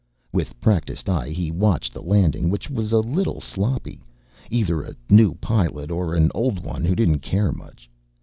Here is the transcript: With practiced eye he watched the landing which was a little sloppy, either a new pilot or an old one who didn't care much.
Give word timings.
With 0.33 0.59
practiced 0.59 1.07
eye 1.09 1.29
he 1.29 1.51
watched 1.51 1.93
the 1.93 2.01
landing 2.01 2.49
which 2.49 2.71
was 2.71 2.91
a 2.91 2.97
little 2.97 3.39
sloppy, 3.39 4.01
either 4.49 4.81
a 4.81 4.95
new 5.11 5.35
pilot 5.35 5.91
or 5.91 6.15
an 6.15 6.31
old 6.33 6.63
one 6.63 6.83
who 6.85 6.95
didn't 6.95 7.19
care 7.19 7.51
much. 7.51 7.87